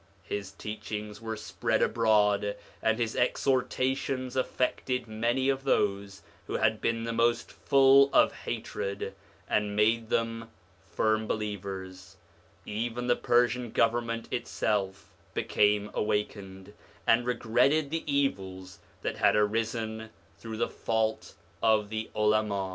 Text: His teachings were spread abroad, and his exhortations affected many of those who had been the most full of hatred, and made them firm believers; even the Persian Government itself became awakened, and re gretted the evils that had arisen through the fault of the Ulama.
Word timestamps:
His 0.23 0.51
teachings 0.53 1.21
were 1.21 1.37
spread 1.37 1.83
abroad, 1.83 2.55
and 2.81 2.97
his 2.97 3.15
exhortations 3.15 4.35
affected 4.35 5.05
many 5.07 5.47
of 5.47 5.63
those 5.63 6.23
who 6.47 6.55
had 6.55 6.81
been 6.81 7.03
the 7.03 7.13
most 7.13 7.51
full 7.51 8.09
of 8.11 8.31
hatred, 8.33 9.13
and 9.47 9.75
made 9.75 10.09
them 10.09 10.49
firm 10.87 11.27
believers; 11.27 12.17
even 12.65 13.05
the 13.05 13.15
Persian 13.15 13.69
Government 13.69 14.27
itself 14.33 15.13
became 15.35 15.91
awakened, 15.93 16.73
and 17.05 17.23
re 17.23 17.35
gretted 17.35 17.91
the 17.91 18.03
evils 18.11 18.79
that 19.03 19.17
had 19.17 19.35
arisen 19.35 20.09
through 20.39 20.57
the 20.57 20.67
fault 20.67 21.35
of 21.61 21.91
the 21.91 22.09
Ulama. 22.15 22.69